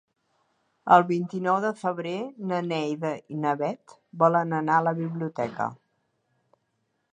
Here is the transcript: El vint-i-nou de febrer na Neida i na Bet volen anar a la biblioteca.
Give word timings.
El 0.95 1.03
vint-i-nou 1.11 1.57
de 1.65 1.71
febrer 1.81 2.13
na 2.53 2.63
Neida 2.71 3.13
i 3.35 3.39
na 3.45 3.53
Bet 3.61 3.95
volen 4.25 4.57
anar 4.63 4.81
a 4.81 4.87
la 4.89 4.97
biblioteca. 5.03 5.71